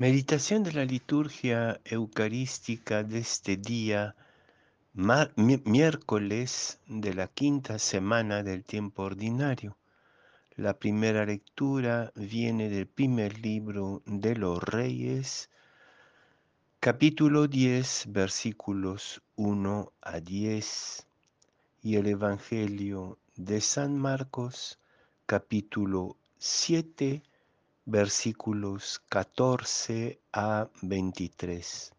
[0.00, 4.16] Meditación de la liturgia eucarística de este día,
[4.94, 9.76] miércoles de la quinta semana del tiempo ordinario.
[10.56, 15.50] La primera lectura viene del primer libro de los Reyes,
[16.80, 21.06] capítulo 10, versículos 1 a 10,
[21.82, 24.78] y el Evangelio de San Marcos,
[25.26, 27.22] capítulo 7,
[27.90, 31.92] versículos 14 a 23.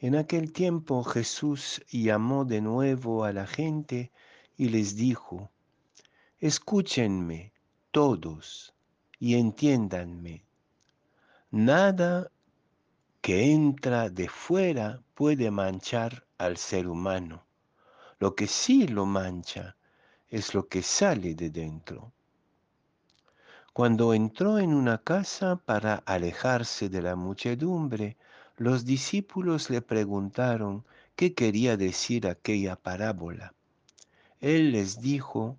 [0.00, 4.12] En aquel tiempo Jesús llamó de nuevo a la gente
[4.56, 5.50] y les dijo,
[6.38, 7.52] escúchenme
[7.90, 8.74] todos
[9.18, 10.44] y entiéndanme.
[11.50, 12.30] Nada
[13.20, 17.44] que entra de fuera puede manchar al ser humano.
[18.20, 19.76] Lo que sí lo mancha
[20.28, 22.12] es lo que sale de dentro
[23.72, 28.18] cuando entró en una casa para alejarse de la muchedumbre,
[28.58, 30.84] los discípulos le preguntaron
[31.16, 33.54] qué quería decir aquella parábola.
[34.40, 35.56] Él les dijo,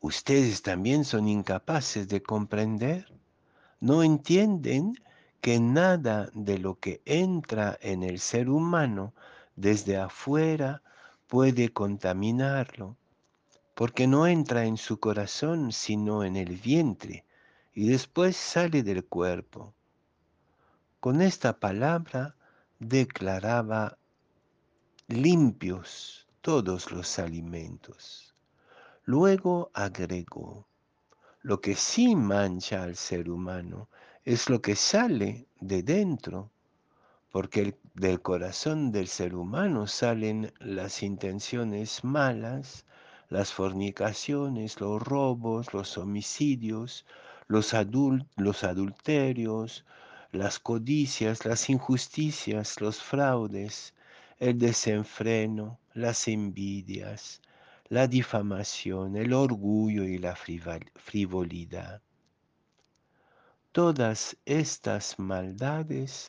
[0.00, 3.12] ¿ustedes también son incapaces de comprender?
[3.78, 4.94] ¿No entienden
[5.40, 9.14] que nada de lo que entra en el ser humano
[9.54, 10.82] desde afuera
[11.28, 12.96] puede contaminarlo?
[13.80, 17.24] Porque no entra en su corazón sino en el vientre
[17.72, 19.72] y después sale del cuerpo.
[21.00, 22.36] Con esta palabra
[22.78, 23.96] declaraba
[25.08, 28.34] limpios todos los alimentos.
[29.04, 30.66] Luego agregó,
[31.40, 33.88] lo que sí mancha al ser humano
[34.26, 36.50] es lo que sale de dentro,
[37.30, 42.84] porque del corazón del ser humano salen las intenciones malas,
[43.30, 47.06] las fornicaciones, los robos, los homicidios,
[47.46, 47.74] los,
[48.36, 49.84] los adulterios,
[50.32, 53.94] las codicias, las injusticias, los fraudes,
[54.38, 57.40] el desenfreno, las envidias,
[57.88, 62.02] la difamación, el orgullo y la frivolidad.
[63.72, 66.28] Todas estas maldades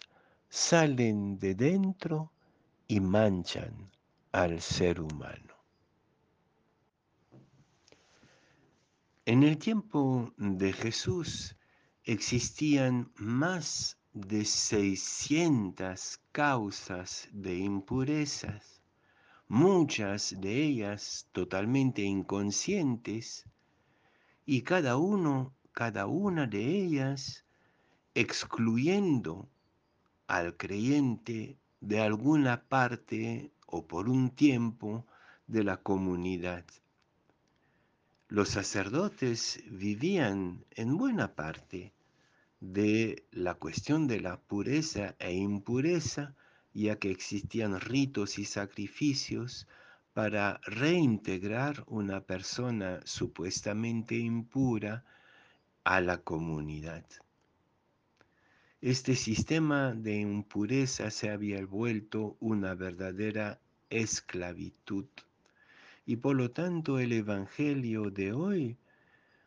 [0.50, 2.32] salen de dentro
[2.88, 3.92] y manchan
[4.32, 5.61] al ser humano.
[9.28, 11.56] En el tiempo de Jesús
[12.04, 18.82] existían más de 600 causas de impurezas,
[19.48, 23.46] muchas de ellas totalmente inconscientes,
[24.44, 27.46] y cada uno, cada una de ellas
[28.16, 29.48] excluyendo
[30.26, 35.06] al creyente de alguna parte o por un tiempo
[35.46, 36.66] de la comunidad.
[38.32, 41.92] Los sacerdotes vivían en buena parte
[42.62, 46.34] de la cuestión de la pureza e impureza,
[46.74, 49.68] ya que existían ritos y sacrificios
[50.14, 55.04] para reintegrar una persona supuestamente impura
[55.84, 57.04] a la comunidad.
[58.80, 63.60] Este sistema de impureza se había vuelto una verdadera
[63.90, 65.08] esclavitud
[66.06, 68.78] y por lo tanto el Evangelio de hoy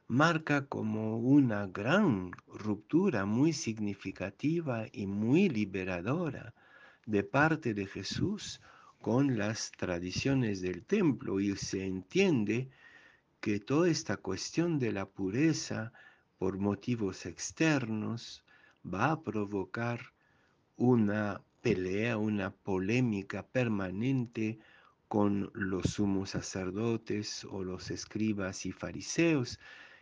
[0.09, 6.55] marca como una gran ruptura muy significativa y muy liberadora
[7.07, 8.61] de parte de Jesús
[9.01, 11.41] con las tradiciones del templo.
[11.41, 12.69] Y se entiende
[13.41, 15.93] que toda esta cuestión de la pureza
[16.39, 18.45] por motivos externos
[18.85, 20.13] va a provocar
[20.77, 24.59] una pelea, una polémica permanente
[25.15, 29.61] con los sumos sacerdotes o los escribas y fariseos,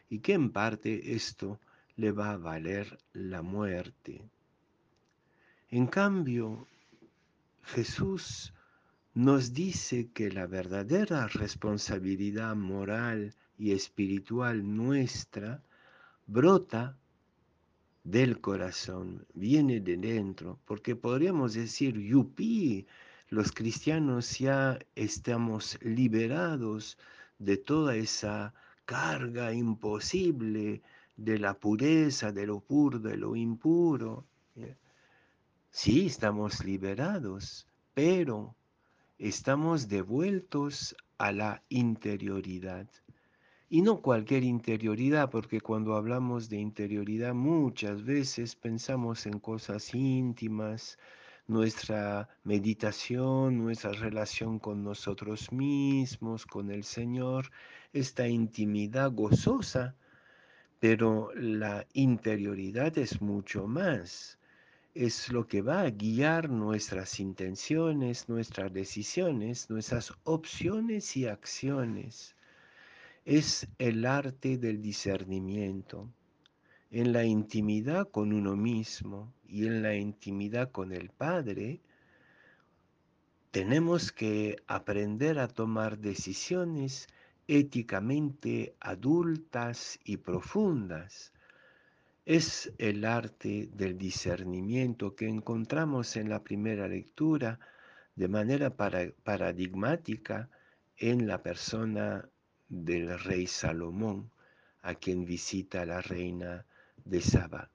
[0.08, 1.60] y que en parte esto
[1.96, 4.24] le va a valer la muerte.
[5.68, 6.66] En cambio,
[7.62, 8.54] Jesús
[9.12, 15.62] nos dice que la verdadera responsabilidad moral y espiritual nuestra
[16.26, 16.96] brota
[18.02, 22.86] del corazón, viene de dentro, porque podríamos decir, yupi,
[23.32, 26.98] los cristianos ya estamos liberados
[27.38, 28.52] de toda esa
[28.84, 30.82] carga imposible
[31.16, 34.26] de la pureza, de lo puro, de lo impuro.
[35.70, 38.54] Sí, estamos liberados, pero
[39.18, 42.86] estamos devueltos a la interioridad.
[43.70, 50.98] Y no cualquier interioridad, porque cuando hablamos de interioridad muchas veces pensamos en cosas íntimas,
[51.46, 57.50] nuestra meditación, nuestra relación con nosotros mismos, con el Señor,
[57.92, 59.96] esta intimidad gozosa,
[60.80, 64.38] pero la interioridad es mucho más.
[64.94, 72.36] es lo que va a guiar nuestras intenciones, nuestras decisiones, nuestras opciones y acciones.
[73.24, 76.08] Es el arte del discernimiento
[76.92, 81.80] en la intimidad con uno mismo y en la intimidad con el Padre,
[83.50, 87.08] tenemos que aprender a tomar decisiones
[87.48, 91.32] éticamente adultas y profundas.
[92.26, 97.58] Es el arte del discernimiento que encontramos en la primera lectura
[98.16, 100.50] de manera paradigmática
[100.98, 102.28] en la persona
[102.68, 104.30] del rey Salomón,
[104.82, 106.66] a quien visita la reina
[107.04, 107.70] de Saba.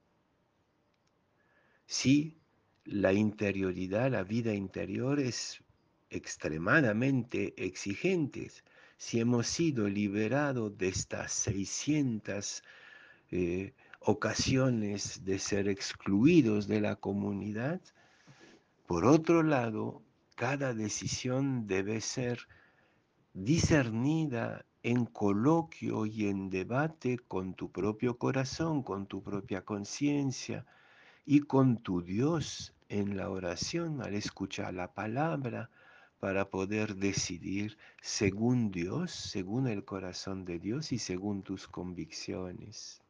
[1.86, 2.36] Sí,
[2.84, 5.62] la interioridad, la vida interior es
[6.10, 8.50] extremadamente exigente.
[8.96, 12.62] Si hemos sido liberados de estas 600
[13.30, 17.80] eh, ocasiones de ser excluidos de la comunidad,
[18.86, 20.02] por otro lado,
[20.34, 22.48] cada decisión debe ser
[23.44, 30.66] discernida en coloquio y en debate con tu propio corazón, con tu propia conciencia
[31.24, 35.70] y con tu Dios en la oración al escuchar la palabra
[36.18, 43.00] para poder decidir según Dios, según el corazón de Dios y según tus convicciones.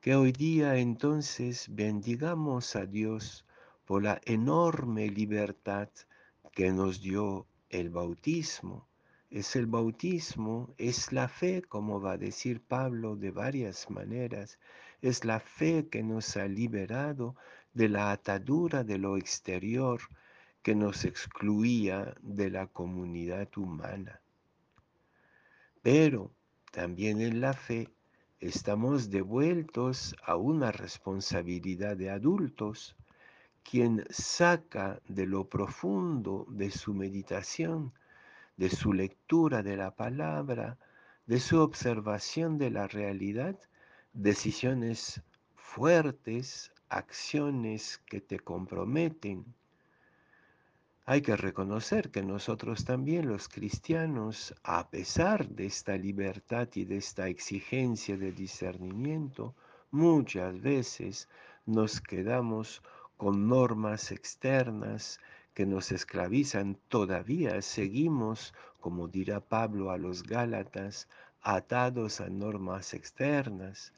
[0.00, 3.44] Que hoy día entonces bendigamos a Dios
[3.84, 5.88] por la enorme libertad
[6.52, 8.88] que nos dio el bautismo
[9.30, 14.58] es el bautismo, es la fe, como va a decir Pablo de varias maneras,
[15.02, 17.36] es la fe que nos ha liberado
[17.74, 20.00] de la atadura de lo exterior
[20.62, 24.20] que nos excluía de la comunidad humana.
[25.82, 26.32] Pero
[26.72, 27.90] también en la fe
[28.40, 32.96] estamos devueltos a una responsabilidad de adultos,
[33.68, 37.92] quien saca de lo profundo de su meditación
[38.58, 40.76] de su lectura de la palabra,
[41.26, 43.56] de su observación de la realidad,
[44.12, 45.22] decisiones
[45.54, 49.54] fuertes, acciones que te comprometen.
[51.06, 56.96] Hay que reconocer que nosotros también los cristianos, a pesar de esta libertad y de
[56.96, 59.54] esta exigencia de discernimiento,
[59.92, 61.28] muchas veces
[61.64, 62.82] nos quedamos
[63.18, 65.20] con normas externas
[65.52, 67.60] que nos esclavizan, todavía.
[67.60, 71.08] Seguimos, como dirá Pablo a los Gálatas,
[71.42, 73.92] atados a normas externas,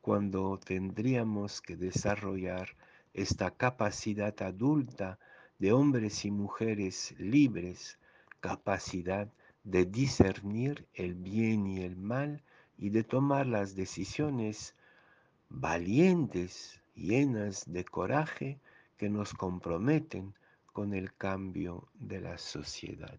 [0.00, 2.70] cuando tendríamos que desarrollar
[3.12, 5.18] esta capacidad adulta
[5.58, 7.98] de hombres y mujeres libres,
[8.40, 9.28] capacidad
[9.62, 12.42] de discernir el bien y el mal
[12.78, 14.74] y de tomar las decisiones
[15.48, 18.58] valientes, llenas de coraje,
[18.96, 20.34] que nos comprometen
[20.72, 23.18] con el cambio de la sociedad.